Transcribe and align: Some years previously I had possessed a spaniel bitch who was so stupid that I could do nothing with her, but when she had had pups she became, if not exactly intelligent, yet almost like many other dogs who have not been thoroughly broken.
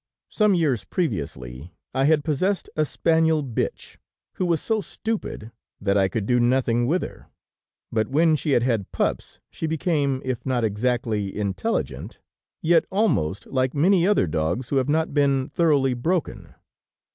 Some 0.31 0.55
years 0.55 0.83
previously 0.83 1.75
I 1.93 2.05
had 2.05 2.23
possessed 2.23 2.71
a 2.75 2.85
spaniel 2.85 3.43
bitch 3.43 3.97
who 4.37 4.47
was 4.47 4.59
so 4.59 4.81
stupid 4.81 5.51
that 5.79 5.95
I 5.95 6.07
could 6.07 6.25
do 6.25 6.39
nothing 6.39 6.87
with 6.87 7.03
her, 7.03 7.27
but 7.91 8.07
when 8.07 8.35
she 8.35 8.53
had 8.53 8.63
had 8.63 8.91
pups 8.91 9.39
she 9.51 9.67
became, 9.67 10.19
if 10.25 10.43
not 10.43 10.63
exactly 10.63 11.37
intelligent, 11.37 12.19
yet 12.63 12.85
almost 12.89 13.45
like 13.45 13.75
many 13.75 14.07
other 14.07 14.25
dogs 14.25 14.69
who 14.69 14.77
have 14.77 14.89
not 14.89 15.13
been 15.13 15.49
thoroughly 15.49 15.93
broken. 15.93 16.55